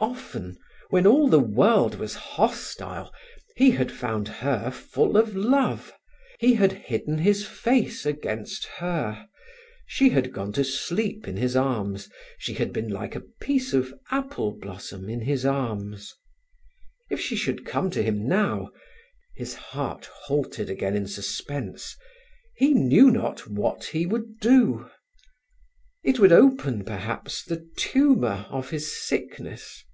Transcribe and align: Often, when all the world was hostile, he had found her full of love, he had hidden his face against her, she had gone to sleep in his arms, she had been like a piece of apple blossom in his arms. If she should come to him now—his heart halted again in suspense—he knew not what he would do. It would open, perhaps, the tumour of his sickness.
Often, 0.00 0.58
when 0.90 1.06
all 1.06 1.28
the 1.28 1.38
world 1.38 1.94
was 1.94 2.16
hostile, 2.16 3.14
he 3.54 3.70
had 3.70 3.92
found 3.92 4.26
her 4.26 4.72
full 4.72 5.16
of 5.16 5.36
love, 5.36 5.92
he 6.40 6.54
had 6.54 6.72
hidden 6.72 7.18
his 7.18 7.46
face 7.46 8.04
against 8.04 8.66
her, 8.78 9.28
she 9.86 10.08
had 10.08 10.32
gone 10.32 10.52
to 10.54 10.64
sleep 10.64 11.28
in 11.28 11.36
his 11.36 11.54
arms, 11.54 12.10
she 12.36 12.54
had 12.54 12.72
been 12.72 12.88
like 12.88 13.14
a 13.14 13.20
piece 13.20 13.72
of 13.72 13.94
apple 14.10 14.50
blossom 14.58 15.08
in 15.08 15.20
his 15.20 15.46
arms. 15.46 16.12
If 17.08 17.20
she 17.20 17.36
should 17.36 17.64
come 17.64 17.88
to 17.92 18.02
him 18.02 18.26
now—his 18.26 19.54
heart 19.54 20.06
halted 20.24 20.68
again 20.68 20.96
in 20.96 21.06
suspense—he 21.06 22.74
knew 22.74 23.08
not 23.08 23.46
what 23.48 23.84
he 23.84 24.06
would 24.06 24.40
do. 24.40 24.90
It 26.02 26.18
would 26.18 26.32
open, 26.32 26.84
perhaps, 26.84 27.44
the 27.44 27.68
tumour 27.76 28.46
of 28.50 28.70
his 28.70 28.92
sickness. 29.00 29.84